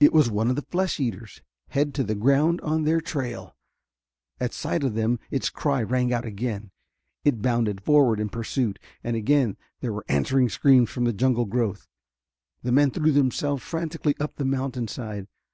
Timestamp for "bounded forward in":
7.40-8.28